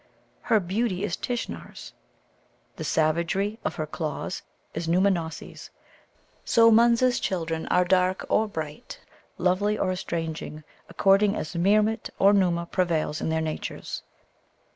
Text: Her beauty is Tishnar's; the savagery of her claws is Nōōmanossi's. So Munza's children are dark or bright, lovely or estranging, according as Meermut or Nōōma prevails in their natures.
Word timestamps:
Her 0.41 0.59
beauty 0.59 1.03
is 1.03 1.15
Tishnar's; 1.15 1.93
the 2.75 2.83
savagery 2.83 3.59
of 3.63 3.75
her 3.75 3.85
claws 3.85 4.41
is 4.73 4.87
Nōōmanossi's. 4.87 5.69
So 6.43 6.71
Munza's 6.71 7.19
children 7.19 7.67
are 7.67 7.85
dark 7.85 8.25
or 8.27 8.47
bright, 8.47 8.99
lovely 9.37 9.77
or 9.77 9.91
estranging, 9.91 10.63
according 10.89 11.35
as 11.35 11.55
Meermut 11.55 12.09
or 12.17 12.33
Nōōma 12.33 12.71
prevails 12.71 13.21
in 13.21 13.29
their 13.29 13.41
natures. 13.41 14.01